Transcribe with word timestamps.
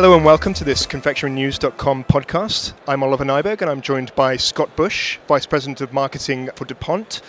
Hello 0.00 0.16
and 0.16 0.24
welcome 0.24 0.54
to 0.54 0.64
this 0.64 0.86
confectionerynews.com 0.86 2.04
podcast. 2.04 2.72
I'm 2.88 3.02
Oliver 3.02 3.26
Nieburg 3.26 3.60
and 3.60 3.70
I'm 3.70 3.82
joined 3.82 4.14
by 4.14 4.38
Scott 4.38 4.74
Bush, 4.74 5.18
Vice 5.28 5.44
President 5.44 5.82
of 5.82 5.92
Marketing 5.92 6.48
for 6.56 6.64
DuPont. 6.64 7.20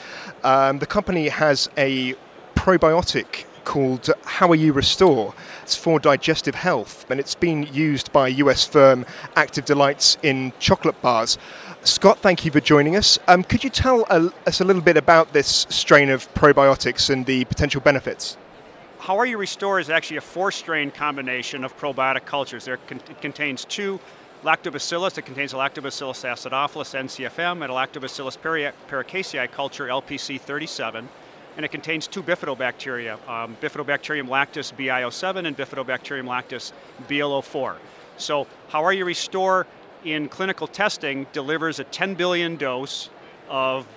Um, 0.42 0.80
the 0.80 0.86
company 0.86 1.28
has 1.28 1.70
a 1.76 2.16
probiotic 2.56 3.44
called 3.66 4.04
HOWARU 4.24 4.74
Restore. 4.74 5.34
It's 5.64 5.76
for 5.76 6.00
digestive 6.00 6.56
health 6.56 7.12
and 7.12 7.20
it's 7.20 7.36
been 7.36 7.64
used 7.74 8.10
by 8.14 8.30
US 8.30 8.66
firm 8.66 9.06
Active 9.36 9.66
Delights 9.66 10.18
in 10.24 10.54
chocolate 10.60 11.02
bars. 11.02 11.38
Scott, 11.82 12.20
thank 12.20 12.46
you 12.46 12.52
for 12.52 12.62
joining 12.62 12.96
us. 12.96 13.20
Um, 13.28 13.44
could 13.44 13.66
you 13.66 13.70
tell 13.70 14.06
us 14.10 14.62
a 14.62 14.64
little 14.64 14.82
bit 14.82 14.96
about 14.96 15.34
this 15.34 15.68
strain 15.68 16.10
of 16.10 16.34
probiotics 16.36 17.10
and 17.10 17.26
the 17.26 17.44
potential 17.44 17.82
benefits? 17.82 18.38
HOWARU 19.02 19.36
Restore 19.36 19.80
is 19.80 19.90
actually 19.90 20.18
a 20.18 20.22
four 20.22 20.52
strain 20.52 20.92
combination 20.92 21.64
of 21.64 21.76
probiotic 21.76 22.24
cultures. 22.26 22.66
There 22.66 22.78
con- 22.78 23.02
it 23.10 23.20
contains 23.20 23.66
two 23.66 24.00
lactobacillus, 24.44 25.18
it 25.18 25.24
contains 25.24 25.54
a 25.54 25.56
lactobacillus 25.56 26.24
acidophilus 26.24 26.94
NCFM 26.94 27.64
and 27.64 27.64
a 27.64 27.74
lactobacillus 27.74 28.38
paracasei 28.88 29.52
culture 29.52 29.88
LPC 29.88 30.40
37 30.40 31.10
and 31.58 31.66
it 31.66 31.70
contains 31.70 32.08
two 32.08 32.22
bifidobacteria, 32.22 33.14
um, 33.28 33.58
Bifidobacterium 33.60 34.28
lactis 34.28 34.72
Bi-07 34.72 35.48
and 35.48 35.58
Bifidobacterium 35.58 36.26
lactis 36.26 36.72
Bl-04. 37.08 37.78
So, 38.18 38.46
HOWARU 38.70 39.04
Restore 39.04 39.66
in 40.06 40.30
clinical 40.30 40.68
testing 40.68 41.26
delivers 41.34 41.80
a 41.80 41.86
10 41.86 42.14
billion 42.14 42.56
dose 42.56 43.10
of 43.50 43.88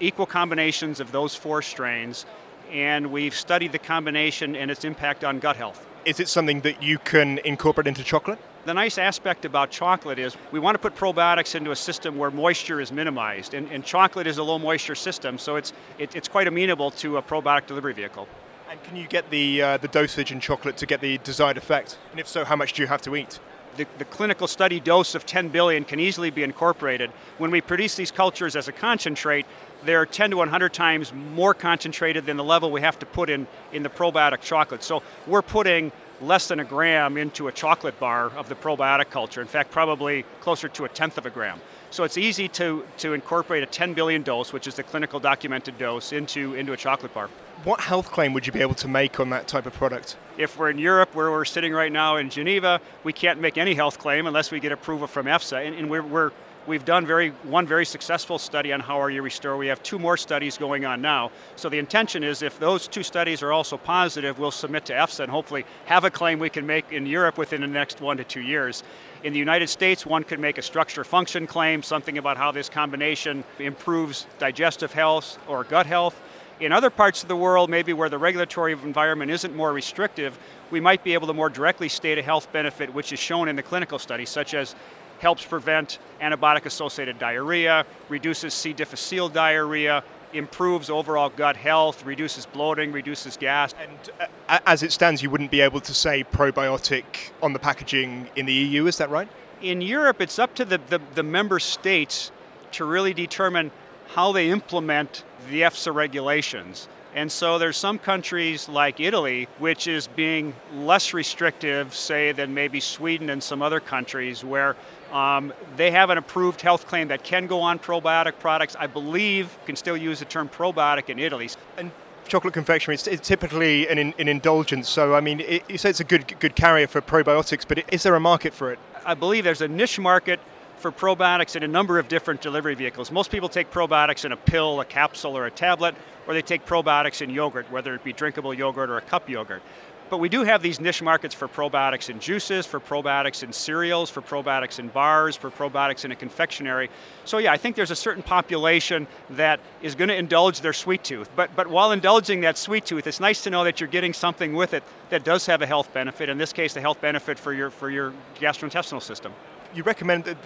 equal 0.00 0.26
combinations 0.26 0.98
of 0.98 1.12
those 1.12 1.36
four 1.36 1.62
strains 1.62 2.26
and 2.70 3.10
we've 3.12 3.34
studied 3.34 3.72
the 3.72 3.78
combination 3.78 4.56
and 4.56 4.70
its 4.70 4.84
impact 4.84 5.24
on 5.24 5.38
gut 5.38 5.56
health. 5.56 5.86
Is 6.04 6.20
it 6.20 6.28
something 6.28 6.60
that 6.62 6.82
you 6.82 6.98
can 6.98 7.38
incorporate 7.38 7.86
into 7.86 8.02
chocolate? 8.02 8.38
The 8.64 8.74
nice 8.74 8.98
aspect 8.98 9.44
about 9.44 9.70
chocolate 9.70 10.18
is 10.18 10.36
we 10.52 10.58
want 10.58 10.74
to 10.74 10.78
put 10.78 10.94
probiotics 10.94 11.54
into 11.54 11.70
a 11.70 11.76
system 11.76 12.16
where 12.16 12.30
moisture 12.30 12.80
is 12.80 12.92
minimized, 12.92 13.54
and, 13.54 13.70
and 13.70 13.84
chocolate 13.84 14.26
is 14.26 14.38
a 14.38 14.42
low 14.42 14.58
moisture 14.58 14.94
system, 14.94 15.38
so 15.38 15.56
it's, 15.56 15.72
it, 15.98 16.14
it's 16.14 16.28
quite 16.28 16.46
amenable 16.46 16.90
to 16.92 17.16
a 17.16 17.22
probiotic 17.22 17.66
delivery 17.66 17.94
vehicle. 17.94 18.28
And 18.70 18.82
can 18.84 18.96
you 18.96 19.06
get 19.06 19.30
the, 19.30 19.62
uh, 19.62 19.76
the 19.78 19.88
dosage 19.88 20.30
in 20.30 20.40
chocolate 20.40 20.76
to 20.76 20.86
get 20.86 21.00
the 21.00 21.18
desired 21.18 21.56
effect? 21.56 21.98
And 22.10 22.20
if 22.20 22.28
so, 22.28 22.44
how 22.44 22.56
much 22.56 22.74
do 22.74 22.82
you 22.82 22.88
have 22.88 23.00
to 23.02 23.16
eat? 23.16 23.40
The, 23.78 23.86
the, 23.98 24.04
clinical 24.04 24.48
study 24.48 24.80
dose 24.80 25.14
of 25.14 25.24
10 25.24 25.50
billion 25.50 25.84
can 25.84 26.00
easily 26.00 26.30
be 26.30 26.42
incorporated. 26.42 27.10
When 27.38 27.52
we 27.52 27.60
produce 27.60 27.94
these 27.94 28.10
cultures 28.10 28.56
as 28.56 28.66
a 28.66 28.72
concentrate, 28.72 29.46
they're 29.84 30.04
10 30.04 30.30
to 30.30 30.36
100 30.38 30.74
times 30.74 31.12
more 31.12 31.54
concentrated 31.54 32.26
than 32.26 32.36
the 32.36 32.42
level 32.42 32.72
we 32.72 32.80
have 32.80 32.98
to 32.98 33.06
put 33.06 33.30
in 33.30 33.46
in 33.72 33.84
the 33.84 33.88
probiotic 33.88 34.40
chocolate. 34.40 34.82
So 34.82 35.04
we're 35.28 35.42
putting 35.42 35.92
less 36.20 36.48
than 36.48 36.58
a 36.58 36.64
gram 36.64 37.16
into 37.16 37.46
a 37.46 37.52
chocolate 37.52 38.00
bar 38.00 38.32
of 38.36 38.48
the 38.48 38.56
probiotic 38.56 39.10
culture. 39.10 39.40
In 39.40 39.46
fact, 39.46 39.70
probably 39.70 40.24
closer 40.40 40.68
to 40.70 40.84
a 40.84 40.88
tenth 40.88 41.16
of 41.16 41.26
a 41.26 41.30
gram. 41.30 41.60
So 41.90 42.04
it's 42.04 42.18
easy 42.18 42.48
to, 42.48 42.84
to 42.98 43.14
incorporate 43.14 43.62
a 43.62 43.66
10 43.66 43.94
billion 43.94 44.22
dose, 44.22 44.52
which 44.52 44.66
is 44.66 44.74
the 44.74 44.82
clinical 44.82 45.18
documented 45.20 45.78
dose, 45.78 46.12
into, 46.12 46.54
into 46.54 46.72
a 46.72 46.76
chocolate 46.76 47.14
bar. 47.14 47.30
What 47.64 47.80
health 47.80 48.10
claim 48.10 48.34
would 48.34 48.46
you 48.46 48.52
be 48.52 48.60
able 48.60 48.74
to 48.76 48.88
make 48.88 49.18
on 49.18 49.30
that 49.30 49.48
type 49.48 49.66
of 49.66 49.72
product? 49.72 50.16
If 50.36 50.58
we're 50.58 50.70
in 50.70 50.78
Europe, 50.78 51.14
where 51.14 51.30
we're 51.30 51.44
sitting 51.44 51.72
right 51.72 51.90
now 51.90 52.16
in 52.16 52.30
Geneva, 52.30 52.80
we 53.04 53.12
can't 53.12 53.40
make 53.40 53.58
any 53.58 53.74
health 53.74 53.98
claim 53.98 54.26
unless 54.26 54.50
we 54.50 54.60
get 54.60 54.70
approval 54.70 55.06
from 55.06 55.26
EFSA. 55.26 55.66
And, 55.66 55.74
and 55.74 55.90
we're, 55.90 56.02
we're 56.02 56.30
We've 56.68 56.84
done 56.84 57.06
very 57.06 57.30
one 57.44 57.66
very 57.66 57.86
successful 57.86 58.38
study 58.38 58.74
on 58.74 58.82
HOWARU 58.82 59.22
Restore. 59.22 59.56
We 59.56 59.68
have 59.68 59.82
two 59.82 59.98
more 59.98 60.18
studies 60.18 60.58
going 60.58 60.84
on 60.84 61.00
now. 61.00 61.30
So 61.56 61.70
the 61.70 61.78
intention 61.78 62.22
is 62.22 62.42
if 62.42 62.60
those 62.60 62.86
two 62.86 63.02
studies 63.02 63.42
are 63.42 63.52
also 63.52 63.78
positive, 63.78 64.38
we'll 64.38 64.50
submit 64.50 64.84
to 64.84 64.92
EFSA 64.92 65.20
and 65.20 65.30
hopefully 65.30 65.64
have 65.86 66.04
a 66.04 66.10
claim 66.10 66.38
we 66.38 66.50
can 66.50 66.66
make 66.66 66.92
in 66.92 67.06
Europe 67.06 67.38
within 67.38 67.62
the 67.62 67.66
next 67.66 68.02
one 68.02 68.18
to 68.18 68.24
two 68.24 68.42
years. 68.42 68.82
In 69.24 69.32
the 69.32 69.38
United 69.38 69.68
States, 69.68 70.04
one 70.04 70.24
could 70.24 70.40
make 70.40 70.58
a 70.58 70.62
structure 70.62 71.04
function 71.04 71.46
claim, 71.46 71.82
something 71.82 72.18
about 72.18 72.36
how 72.36 72.52
this 72.52 72.68
combination 72.68 73.44
improves 73.58 74.26
digestive 74.38 74.92
health 74.92 75.38
or 75.48 75.64
gut 75.64 75.86
health. 75.86 76.20
In 76.60 76.72
other 76.72 76.90
parts 76.90 77.22
of 77.22 77.28
the 77.28 77.36
world, 77.36 77.70
maybe 77.70 77.94
where 77.94 78.10
the 78.10 78.18
regulatory 78.18 78.72
environment 78.72 79.30
isn't 79.30 79.56
more 79.56 79.72
restrictive, 79.72 80.38
we 80.70 80.80
might 80.80 81.02
be 81.02 81.14
able 81.14 81.28
to 81.28 81.32
more 81.32 81.48
directly 81.48 81.88
state 81.88 82.18
a 82.18 82.22
health 82.22 82.52
benefit 82.52 82.92
which 82.92 83.10
is 83.10 83.18
shown 83.18 83.48
in 83.48 83.56
the 83.56 83.62
clinical 83.62 83.98
study, 83.98 84.26
such 84.26 84.52
as 84.52 84.74
helps 85.18 85.44
prevent 85.44 85.98
antibiotic 86.20 86.66
associated 86.66 87.18
diarrhea, 87.18 87.84
reduces 88.08 88.54
C. 88.54 88.72
difficile 88.72 89.28
diarrhea, 89.28 90.02
improves 90.32 90.90
overall 90.90 91.30
gut 91.30 91.56
health, 91.56 92.04
reduces 92.04 92.46
bloating, 92.46 92.92
reduces 92.92 93.36
gas. 93.36 93.74
And 93.80 94.28
uh, 94.48 94.58
as 94.66 94.82
it 94.82 94.92
stands, 94.92 95.22
you 95.22 95.30
wouldn't 95.30 95.50
be 95.50 95.60
able 95.60 95.80
to 95.80 95.94
say 95.94 96.24
probiotic 96.24 97.04
on 97.42 97.52
the 97.52 97.58
packaging 97.58 98.28
in 98.36 98.46
the 98.46 98.52
EU, 98.52 98.86
is 98.86 98.98
that 98.98 99.10
right? 99.10 99.28
In 99.62 99.80
Europe, 99.80 100.20
it's 100.20 100.38
up 100.38 100.54
to 100.56 100.64
the, 100.64 100.78
the, 100.88 101.00
the 101.14 101.22
member 101.22 101.58
states 101.58 102.30
to 102.72 102.84
really 102.84 103.14
determine 103.14 103.70
how 104.08 104.32
they 104.32 104.50
implement 104.50 105.24
the 105.50 105.62
EFSA 105.62 105.94
regulations. 105.94 106.88
And 107.14 107.32
so 107.32 107.58
there's 107.58 107.76
some 107.76 107.98
countries 107.98 108.68
like 108.68 109.00
Italy, 109.00 109.48
which 109.58 109.86
is 109.86 110.06
being 110.08 110.54
less 110.74 111.14
restrictive, 111.14 111.94
say, 111.94 112.32
than 112.32 112.52
maybe 112.54 112.80
Sweden 112.80 113.30
and 113.30 113.42
some 113.42 113.62
other 113.62 113.80
countries, 113.80 114.44
where 114.44 114.76
um, 115.12 115.52
they 115.76 115.90
have 115.90 116.10
an 116.10 116.18
approved 116.18 116.60
health 116.60 116.86
claim 116.86 117.08
that 117.08 117.24
can 117.24 117.46
go 117.46 117.60
on 117.60 117.78
probiotic 117.78 118.38
products. 118.38 118.76
I 118.78 118.86
believe 118.86 119.56
can 119.64 119.76
still 119.76 119.96
use 119.96 120.18
the 120.18 120.26
term 120.26 120.48
probiotic 120.48 121.08
in 121.08 121.18
Italy. 121.18 121.48
And 121.76 121.90
chocolate 122.28 122.52
confectionery 122.52 122.94
it's, 122.94 123.06
it's 123.06 123.26
typically 123.26 123.88
an, 123.88 123.98
an, 123.98 124.28
indulgence. 124.28 124.88
So 124.88 125.14
I 125.14 125.20
mean, 125.20 125.40
it, 125.40 125.62
you 125.68 125.78
say 125.78 125.90
it's 125.90 126.00
a 126.00 126.04
good 126.04 126.38
good 126.38 126.54
carrier 126.54 126.86
for 126.86 127.00
probiotics, 127.00 127.66
but 127.66 127.82
is 127.92 128.02
there 128.02 128.14
a 128.14 128.20
market 128.20 128.52
for 128.52 128.70
it? 128.70 128.78
I 129.06 129.14
believe 129.14 129.44
there's 129.44 129.62
a 129.62 129.68
niche 129.68 129.98
market 129.98 130.40
for 130.78 130.92
probiotics 130.92 131.56
in 131.56 131.62
a 131.62 131.68
number 131.68 131.98
of 131.98 132.08
different 132.08 132.40
delivery 132.40 132.74
vehicles. 132.74 133.10
Most 133.10 133.30
people 133.30 133.48
take 133.48 133.70
probiotics 133.70 134.24
in 134.24 134.32
a 134.32 134.36
pill, 134.36 134.80
a 134.80 134.84
capsule, 134.84 135.36
or 135.36 135.46
a 135.46 135.50
tablet, 135.50 135.94
or 136.26 136.34
they 136.34 136.42
take 136.42 136.64
probiotics 136.64 137.20
in 137.20 137.30
yogurt, 137.30 137.70
whether 137.70 137.94
it 137.94 138.04
be 138.04 138.12
drinkable 138.12 138.54
yogurt 138.54 138.90
or 138.90 138.96
a 138.96 139.02
cup 139.02 139.28
yogurt. 139.28 139.62
But 140.10 140.18
we 140.18 140.30
do 140.30 140.42
have 140.42 140.62
these 140.62 140.80
niche 140.80 141.02
markets 141.02 141.34
for 141.34 141.48
probiotics 141.48 142.08
in 142.08 142.18
juices, 142.18 142.64
for 142.64 142.80
probiotics 142.80 143.42
in 143.42 143.52
cereals, 143.52 144.08
for 144.08 144.22
probiotics 144.22 144.78
in 144.78 144.88
bars, 144.88 145.36
for 145.36 145.50
probiotics 145.50 146.06
in 146.06 146.12
a 146.12 146.16
confectionery. 146.16 146.88
So 147.26 147.36
yeah, 147.36 147.52
I 147.52 147.58
think 147.58 147.76
there's 147.76 147.90
a 147.90 147.96
certain 147.96 148.22
population 148.22 149.06
that 149.30 149.60
is 149.82 149.94
going 149.94 150.08
to 150.08 150.16
indulge 150.16 150.62
their 150.62 150.72
sweet 150.72 151.04
tooth. 151.04 151.28
But 151.36 151.54
but 151.54 151.66
while 151.66 151.92
indulging 151.92 152.40
that 152.40 152.56
sweet 152.56 152.86
tooth, 152.86 153.06
it's 153.06 153.20
nice 153.20 153.42
to 153.42 153.50
know 153.50 153.64
that 153.64 153.80
you're 153.80 153.88
getting 153.88 154.14
something 154.14 154.54
with 154.54 154.72
it 154.72 154.82
that 155.10 155.24
does 155.24 155.44
have 155.44 155.60
a 155.60 155.66
health 155.66 155.92
benefit. 155.92 156.30
In 156.30 156.38
this 156.38 156.54
case, 156.54 156.72
the 156.72 156.80
health 156.80 157.02
benefit 157.02 157.38
for 157.38 157.52
your 157.52 157.68
for 157.70 157.90
your 157.90 158.14
gastrointestinal 158.40 159.02
system 159.02 159.34
you 159.74 159.82
recommend 159.82 160.24
that 160.24 160.36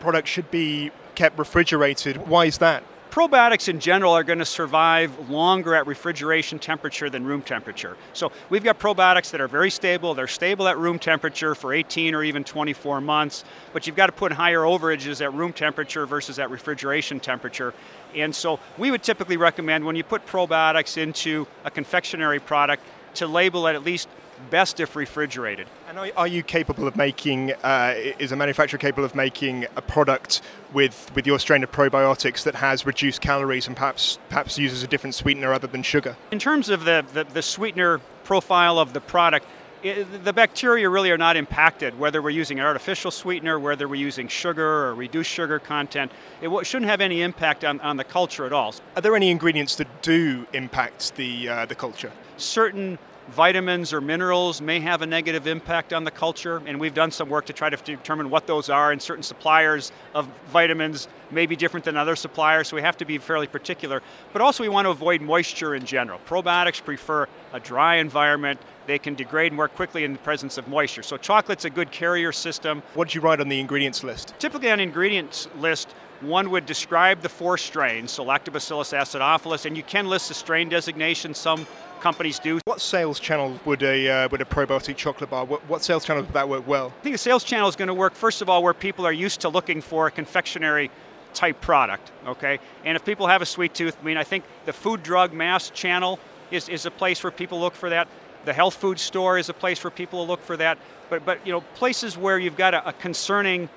product 0.00 0.26
should 0.26 0.50
be 0.50 0.90
kept 1.14 1.38
refrigerated. 1.38 2.16
Why 2.16 2.46
is 2.46 2.58
that? 2.58 2.82
Probiotics 3.10 3.68
in 3.68 3.80
general 3.80 4.12
are 4.12 4.22
going 4.22 4.38
to 4.38 4.44
survive 4.44 5.28
longer 5.28 5.74
at 5.74 5.88
refrigeration 5.88 6.60
temperature 6.60 7.10
than 7.10 7.24
room 7.24 7.42
temperature. 7.42 7.96
So 8.12 8.30
we've 8.50 8.62
got 8.62 8.78
probiotics 8.78 9.32
that 9.32 9.40
are 9.40 9.48
very 9.48 9.68
stable. 9.70 10.14
They're 10.14 10.28
stable 10.28 10.68
at 10.68 10.78
room 10.78 10.96
temperature 10.96 11.56
for 11.56 11.74
18 11.74 12.14
or 12.14 12.22
even 12.22 12.44
24 12.44 13.00
months, 13.00 13.44
but 13.72 13.84
you've 13.84 13.96
got 13.96 14.06
to 14.06 14.12
put 14.12 14.30
higher 14.30 14.60
overages 14.60 15.20
at 15.20 15.34
room 15.34 15.52
temperature 15.52 16.06
versus 16.06 16.38
at 16.38 16.50
refrigeration 16.50 17.18
temperature. 17.18 17.74
And 18.14 18.32
so 18.32 18.60
we 18.78 18.92
would 18.92 19.02
typically 19.02 19.36
recommend 19.36 19.84
when 19.84 19.96
you 19.96 20.04
put 20.04 20.24
probiotics 20.24 20.96
into 20.96 21.48
a 21.64 21.70
confectionery 21.70 22.38
product 22.38 22.84
to 23.14 23.26
label 23.26 23.66
it 23.66 23.74
at 23.74 23.82
least 23.82 24.08
best 24.50 24.80
if 24.80 24.96
refrigerated. 24.96 25.66
And 25.88 25.98
are, 26.16 26.28
you 26.28 26.42
capable 26.42 26.86
of 26.86 26.96
making, 26.96 27.52
uh, 27.52 27.94
is 28.18 28.32
a 28.32 28.36
manufacturer 28.36 28.78
capable 28.78 29.04
of 29.04 29.14
making 29.14 29.66
a 29.76 29.82
product 29.82 30.42
with, 30.72 31.10
with 31.14 31.26
your 31.26 31.38
strain 31.38 31.62
of 31.62 31.72
probiotics 31.72 32.42
that 32.44 32.54
has 32.54 32.86
reduced 32.86 33.20
calories 33.20 33.66
and 33.66 33.76
perhaps, 33.76 34.18
perhaps 34.28 34.58
uses 34.58 34.82
a 34.82 34.86
different 34.86 35.14
sweetener 35.14 35.52
other 35.52 35.66
than 35.66 35.82
sugar? 35.82 36.16
In 36.30 36.38
terms 36.38 36.68
of 36.68 36.84
the, 36.84 37.04
the, 37.12 37.24
the 37.24 37.42
sweetener 37.42 38.00
profile 38.24 38.78
of 38.78 38.92
the 38.92 39.00
product, 39.00 39.46
it, 39.82 40.24
the 40.24 40.32
bacteria 40.32 40.88
really 40.88 41.10
are 41.10 41.18
not 41.18 41.36
impacted, 41.36 41.98
whether 41.98 42.20
we're 42.20 42.30
using 42.30 42.60
an 42.60 42.66
artificial 42.66 43.10
sweetener, 43.10 43.58
whether 43.58 43.88
we're 43.88 43.94
using 43.94 44.28
sugar 44.28 44.86
or 44.86 44.94
reduced 44.94 45.30
sugar 45.30 45.58
content. 45.58 46.12
It 46.42 46.66
shouldn't 46.66 46.90
have 46.90 47.00
any 47.00 47.22
impact 47.22 47.64
on, 47.64 47.80
on 47.80 47.96
the 47.96 48.04
culture 48.04 48.44
at 48.44 48.52
all. 48.52 48.74
Are 48.96 49.02
there 49.02 49.16
any 49.16 49.30
ingredients 49.30 49.76
that 49.76 50.02
do 50.02 50.46
impact 50.52 51.16
the, 51.16 51.48
uh, 51.48 51.66
the 51.66 51.74
culture? 51.74 52.12
Certain 52.36 52.98
vitamins 53.30 53.92
or 53.92 54.00
minerals 54.00 54.60
may 54.60 54.80
have 54.80 55.02
a 55.02 55.06
negative 55.06 55.46
impact 55.46 55.92
on 55.92 56.04
the 56.04 56.10
culture, 56.10 56.60
and 56.66 56.78
we've 56.78 56.94
done 56.94 57.10
some 57.10 57.28
work 57.28 57.46
to 57.46 57.52
try 57.52 57.70
to 57.70 57.76
determine 57.76 58.28
what 58.28 58.46
those 58.46 58.68
are, 58.68 58.92
and 58.92 59.00
certain 59.00 59.22
suppliers 59.22 59.92
of 60.14 60.28
vitamins 60.48 61.08
may 61.30 61.46
be 61.46 61.54
different 61.56 61.84
than 61.84 61.96
other 61.96 62.16
suppliers, 62.16 62.68
so 62.68 62.76
we 62.76 62.82
have 62.82 62.96
to 62.96 63.04
be 63.04 63.18
fairly 63.18 63.46
particular. 63.46 64.02
But 64.32 64.42
also, 64.42 64.62
we 64.64 64.68
want 64.68 64.86
to 64.86 64.90
avoid 64.90 65.20
moisture 65.20 65.74
in 65.74 65.86
general. 65.86 66.20
Probiotics 66.26 66.84
prefer 66.84 67.28
a 67.52 67.60
dry 67.60 67.96
environment. 67.96 68.60
They 68.86 68.98
can 68.98 69.14
degrade 69.14 69.52
more 69.52 69.68
quickly 69.68 70.04
in 70.04 70.12
the 70.12 70.18
presence 70.18 70.58
of 70.58 70.66
moisture. 70.66 71.02
So, 71.02 71.16
chocolate's 71.16 71.64
a 71.64 71.70
good 71.70 71.92
carrier 71.92 72.32
system. 72.32 72.82
What 72.94 73.08
did 73.08 73.14
you 73.14 73.20
write 73.20 73.40
on 73.40 73.48
the 73.48 73.60
ingredients 73.60 74.02
list? 74.02 74.34
Typically, 74.38 74.70
on 74.70 74.80
ingredients 74.80 75.48
list, 75.58 75.94
one 76.20 76.50
would 76.50 76.66
describe 76.66 77.22
the 77.22 77.28
four 77.28 77.56
strains, 77.56 78.10
so 78.10 78.24
Lactobacillus 78.24 78.92
acidophilus, 78.92 79.64
and 79.64 79.76
you 79.76 79.82
can 79.82 80.06
list 80.06 80.28
the 80.28 80.34
strain 80.34 80.68
designation. 80.68 81.32
Some 81.32 81.66
companies 82.00 82.38
do. 82.38 82.60
What 82.64 82.80
sales 82.80 83.20
channel 83.20 83.58
would 83.64 83.82
a 83.82 84.08
uh, 84.08 84.28
would 84.30 84.40
a 84.40 84.44
probiotic 84.44 84.96
chocolate 84.96 85.30
bar? 85.30 85.44
What, 85.44 85.66
what 85.68 85.82
sales 85.82 86.04
channel 86.04 86.22
would 86.22 86.32
that 86.32 86.48
work 86.48 86.66
well? 86.66 86.92
I 86.98 87.02
think 87.02 87.14
the 87.14 87.18
sales 87.18 87.44
channel 87.44 87.68
is 87.68 87.76
going 87.76 87.88
to 87.88 87.94
work 87.94 88.14
first 88.14 88.42
of 88.42 88.48
all 88.48 88.62
where 88.62 88.74
people 88.74 89.06
are 89.06 89.12
used 89.12 89.40
to 89.42 89.48
looking 89.48 89.80
for 89.80 90.06
a 90.06 90.10
confectionery 90.10 90.90
type 91.34 91.60
product. 91.60 92.10
Okay, 92.26 92.58
and 92.84 92.96
if 92.96 93.04
people 93.04 93.26
have 93.26 93.42
a 93.42 93.46
sweet 93.46 93.74
tooth, 93.74 93.96
I 94.00 94.04
mean, 94.04 94.16
I 94.16 94.24
think 94.24 94.44
the 94.64 94.72
food, 94.72 95.02
drug, 95.02 95.32
mass 95.32 95.70
channel 95.70 96.18
is, 96.50 96.68
is 96.68 96.86
a 96.86 96.90
place 96.90 97.22
where 97.22 97.30
people 97.30 97.60
look 97.60 97.74
for 97.74 97.90
that. 97.90 98.08
The 98.44 98.52
health 98.52 98.74
food 98.74 98.98
store 98.98 99.38
is 99.38 99.48
a 99.48 99.54
place 99.54 99.84
where 99.84 99.90
people 99.90 100.26
look 100.26 100.42
for 100.42 100.56
that. 100.56 100.78
But 101.08 101.24
but 101.24 101.46
you 101.46 101.52
know, 101.52 101.60
places 101.74 102.16
where 102.16 102.38
you've 102.38 102.56
got 102.56 102.74
a, 102.74 102.88
a 102.88 102.92
concerning 102.92 103.68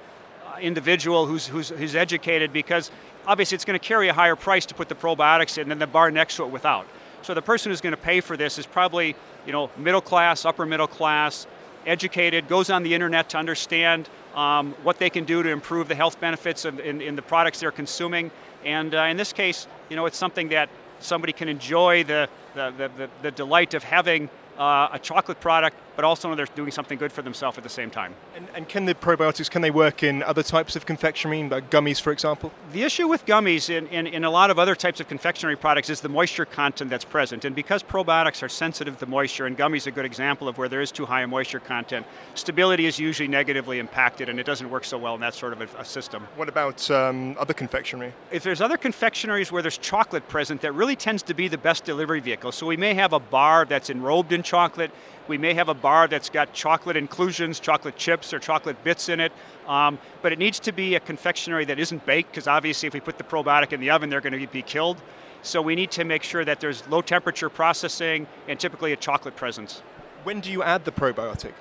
uh, 0.45 0.57
individual 0.59 1.25
who's, 1.25 1.47
who's 1.47 1.69
who's 1.69 1.95
educated 1.95 2.53
because 2.53 2.91
obviously 3.25 3.55
it's 3.55 3.65
going 3.65 3.79
to 3.79 3.85
carry 3.85 4.07
a 4.09 4.13
higher 4.13 4.35
price 4.35 4.65
to 4.67 4.73
put 4.73 4.89
the 4.89 4.95
probiotics 4.95 5.57
in 5.57 5.69
than 5.69 5.79
the 5.79 5.87
bar 5.87 6.11
next 6.11 6.37
to 6.37 6.43
it 6.43 6.49
without. 6.49 6.87
So 7.23 7.33
the 7.33 7.41
person 7.41 7.71
who's 7.71 7.79
going 7.79 7.95
to 7.95 8.01
pay 8.01 8.19
for 8.19 8.35
this 8.35 8.59
is 8.59 8.65
probably, 8.65 9.15
you 9.45 9.53
know, 9.53 9.69
middle 9.77 10.01
class, 10.01 10.43
upper 10.43 10.65
middle 10.65 10.87
class, 10.87 11.47
educated, 11.85 12.49
goes 12.49 12.69
on 12.69 12.83
the 12.83 12.93
internet 12.93 13.29
to 13.29 13.37
understand 13.37 14.09
um, 14.35 14.73
what 14.83 14.99
they 14.99 15.09
can 15.09 15.23
do 15.23 15.41
to 15.41 15.49
improve 15.49 15.87
the 15.87 15.95
health 15.95 16.19
benefits 16.19 16.65
of, 16.65 16.81
in, 16.81 16.99
in 16.99 17.15
the 17.15 17.21
products 17.21 17.61
they're 17.61 17.71
consuming. 17.71 18.29
And 18.65 18.93
uh, 18.93 19.03
in 19.03 19.15
this 19.15 19.31
case, 19.31 19.67
you 19.89 19.95
know, 19.95 20.05
it's 20.05 20.17
something 20.17 20.49
that 20.49 20.67
somebody 20.99 21.31
can 21.31 21.47
enjoy 21.47 22.03
the, 22.03 22.27
the, 22.55 22.73
the, 22.97 23.09
the, 23.21 23.31
delight 23.31 23.73
of 23.73 23.83
having 23.83 24.29
uh, 24.57 24.89
a 24.91 24.99
chocolate 24.99 25.39
product, 25.39 25.77
but 25.95 26.05
also 26.05 26.29
know 26.29 26.35
they're 26.35 26.45
doing 26.55 26.71
something 26.71 26.97
good 26.97 27.11
for 27.11 27.21
themselves 27.21 27.57
at 27.57 27.63
the 27.63 27.69
same 27.69 27.89
time. 27.89 28.13
And, 28.35 28.47
and, 28.55 28.69
can 28.69 28.85
the 28.85 28.95
probiotics 28.95 29.49
can 29.49 29.61
they 29.61 29.71
work 29.71 30.03
in 30.03 30.23
other 30.23 30.43
types 30.43 30.75
of 30.75 30.85
confectionery, 30.85 31.47
like 31.47 31.69
gummies, 31.69 32.01
for 32.01 32.11
example? 32.11 32.51
The 32.71 32.83
issue 32.83 33.07
with 33.07 33.25
gummies 33.25 33.69
in, 33.69 33.87
in, 33.87 34.07
in, 34.07 34.23
a 34.23 34.29
lot 34.29 34.49
of 34.49 34.57
other 34.57 34.75
types 34.75 34.99
of 34.99 35.07
confectionery 35.07 35.55
products 35.55 35.89
is 35.89 36.01
the 36.01 36.09
moisture 36.09 36.45
content 36.45 36.89
that's 36.89 37.05
present. 37.05 37.45
And 37.45 37.55
because 37.55 37.83
probiotics 37.83 38.41
are 38.41 38.49
sensitive 38.49 38.97
to 38.99 39.05
moisture, 39.05 39.45
and 39.45 39.57
gummies 39.57 39.85
are 39.85 39.89
a 39.89 39.93
good 39.93 40.05
example 40.05 40.47
of 40.47 40.57
where 40.57 40.69
there 40.69 40.81
is 40.81 40.91
too 40.91 41.05
high 41.05 41.21
a 41.21 41.27
moisture 41.27 41.59
content, 41.59 42.05
stability 42.33 42.85
is 42.85 42.97
usually 42.97 43.27
negatively 43.27 43.79
impacted, 43.79 44.29
and 44.29 44.39
it 44.39 44.45
doesn't 44.45 44.69
work 44.69 44.85
so 44.85 44.97
well 44.97 45.15
in 45.15 45.21
that 45.21 45.33
sort 45.33 45.53
of 45.53 45.61
a, 45.61 45.67
a 45.79 45.85
system. 45.85 46.25
What 46.35 46.49
about 46.49 46.89
um, 46.89 47.35
other 47.37 47.53
confectionery? 47.53 48.13
If 48.31 48.43
there's 48.43 48.61
other 48.61 48.77
confectionaries 48.77 49.51
where 49.51 49.61
there's 49.61 49.77
chocolate 49.77 50.27
present, 50.27 50.61
that 50.61 50.73
really 50.73 50.95
tends 50.95 51.23
to 51.23 51.33
be 51.33 51.47
the 51.47 51.57
best 51.57 51.83
delivery 51.83 52.19
vehicle. 52.19 52.51
So 52.51 52.65
we 52.65 52.77
may 52.77 52.93
have 52.93 53.13
a 53.13 53.19
bar 53.19 53.65
that's 53.65 53.89
enrobed 53.89 54.31
in 54.31 54.43
chocolate. 54.43 54.91
We 55.27 55.37
may 55.37 55.53
have 55.53 55.69
a 55.69 55.73
bar 55.73 56.07
that's 56.07 56.29
got 56.29 56.53
chocolate 56.53 56.97
inclusions, 56.97 57.59
chocolate 57.59 57.95
chips 57.95 58.33
or 58.33 58.39
chocolate 58.39 58.83
bits 58.83 59.07
in 59.07 59.19
it, 59.19 59.31
um, 59.67 59.97
but 60.21 60.33
it 60.33 60.39
needs 60.39 60.59
to 60.61 60.73
be 60.73 60.95
a 60.95 60.99
confectionery 60.99 61.65
that 61.65 61.79
isn't 61.79 62.05
baked 62.05 62.31
because 62.31 62.47
obviously 62.47 62.87
if 62.87 62.93
we 62.93 62.99
put 62.99 63.17
the 63.17 63.23
probiotic 63.23 63.71
in 63.71 63.79
the 63.79 63.89
oven, 63.89 64.09
they're 64.09 64.21
going 64.21 64.37
to 64.37 64.47
be 64.47 64.61
killed. 64.61 65.01
So 65.41 65.61
we 65.61 65.75
need 65.75 65.91
to 65.91 66.03
make 66.03 66.23
sure 66.23 66.43
that 66.45 66.59
there's 66.59 66.87
low 66.87 67.01
temperature 67.01 67.49
processing 67.49 68.27
and 68.47 68.59
typically 68.59 68.91
a 68.93 68.97
chocolate 68.97 69.35
presence. 69.35 69.81
When 70.23 70.41
do 70.41 70.51
you 70.51 70.63
add 70.63 70.85
the 70.85 70.91
probiotic? 70.91 71.53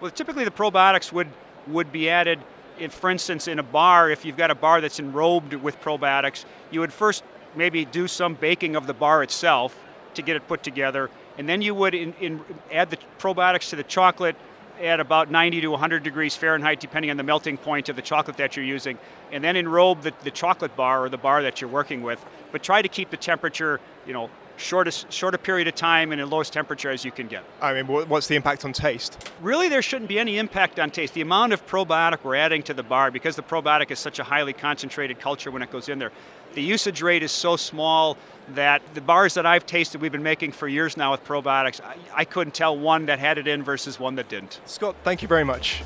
Well, 0.00 0.10
typically 0.10 0.44
the 0.44 0.50
probiotics 0.50 1.12
would, 1.12 1.28
would 1.66 1.90
be 1.90 2.08
added, 2.08 2.40
if, 2.78 2.92
for 2.92 3.10
instance, 3.10 3.48
in 3.48 3.58
a 3.58 3.64
bar, 3.64 4.10
if 4.10 4.24
you've 4.24 4.36
got 4.36 4.50
a 4.50 4.54
bar 4.54 4.80
that's 4.80 5.00
enrobed 5.00 5.60
with 5.60 5.80
probiotics, 5.80 6.44
you 6.70 6.80
would 6.80 6.92
first 6.92 7.24
maybe 7.56 7.84
do 7.84 8.06
some 8.06 8.34
baking 8.34 8.76
of 8.76 8.86
the 8.86 8.94
bar 8.94 9.22
itself 9.22 9.76
to 10.14 10.22
get 10.22 10.36
it 10.36 10.46
put 10.46 10.62
together 10.62 11.10
and 11.38 11.48
then 11.48 11.62
you 11.62 11.74
would 11.74 11.94
in, 11.94 12.12
in 12.14 12.40
add 12.72 12.90
the 12.90 12.98
probiotics 13.18 13.70
to 13.70 13.76
the 13.76 13.84
chocolate 13.84 14.36
at 14.80 15.00
about 15.00 15.30
90 15.30 15.60
to 15.62 15.68
100 15.68 16.02
degrees 16.02 16.36
Fahrenheit, 16.36 16.80
depending 16.80 17.10
on 17.10 17.16
the 17.16 17.22
melting 17.22 17.56
point 17.56 17.88
of 17.88 17.96
the 17.96 18.02
chocolate 18.02 18.36
that 18.36 18.56
you're 18.56 18.64
using, 18.64 18.98
and 19.32 19.42
then 19.42 19.56
enrobe 19.56 20.02
the, 20.02 20.12
the 20.24 20.30
chocolate 20.30 20.76
bar 20.76 21.04
or 21.04 21.08
the 21.08 21.18
bar 21.18 21.42
that 21.42 21.60
you're 21.60 21.70
working 21.70 22.02
with. 22.02 22.24
But 22.52 22.62
try 22.62 22.82
to 22.82 22.88
keep 22.88 23.10
the 23.10 23.16
temperature, 23.16 23.80
you 24.06 24.12
know, 24.12 24.30
shortest 24.58 25.10
short 25.12 25.34
a 25.34 25.38
period 25.38 25.68
of 25.68 25.74
time 25.74 26.12
and 26.12 26.20
in 26.20 26.28
lowest 26.28 26.52
temperature 26.52 26.90
as 26.90 27.04
you 27.04 27.10
can 27.10 27.26
get. 27.26 27.44
I 27.60 27.72
mean, 27.72 27.86
what's 27.86 28.26
the 28.26 28.36
impact 28.36 28.64
on 28.64 28.72
taste? 28.72 29.30
Really, 29.40 29.68
there 29.68 29.82
shouldn't 29.82 30.08
be 30.08 30.18
any 30.18 30.38
impact 30.38 30.78
on 30.78 30.90
taste. 30.90 31.14
The 31.14 31.20
amount 31.20 31.52
of 31.52 31.66
probiotic 31.66 32.24
we're 32.24 32.34
adding 32.34 32.62
to 32.64 32.74
the 32.74 32.82
bar, 32.82 33.10
because 33.10 33.36
the 33.36 33.42
probiotic 33.42 33.90
is 33.90 33.98
such 33.98 34.18
a 34.18 34.24
highly 34.24 34.52
concentrated 34.52 35.18
culture 35.18 35.50
when 35.50 35.62
it 35.62 35.70
goes 35.70 35.88
in 35.88 35.98
there, 35.98 36.12
the 36.54 36.62
usage 36.62 37.02
rate 37.02 37.22
is 37.22 37.32
so 37.32 37.56
small 37.56 38.16
that 38.54 38.82
the 38.94 39.00
bars 39.00 39.34
that 39.34 39.46
I've 39.46 39.66
tasted, 39.66 40.00
we've 40.00 40.12
been 40.12 40.22
making 40.22 40.52
for 40.52 40.66
years 40.66 40.96
now 40.96 41.12
with 41.12 41.24
probiotics, 41.24 41.80
I, 41.82 41.96
I 42.14 42.24
couldn't 42.24 42.54
tell 42.54 42.76
one 42.76 43.06
that 43.06 43.18
had 43.18 43.38
it 43.38 43.46
in 43.46 43.62
versus 43.62 44.00
one 44.00 44.14
that 44.16 44.28
didn't. 44.28 44.60
Scott, 44.64 44.96
thank 45.04 45.22
you 45.22 45.28
very 45.28 45.44
much. 45.44 45.82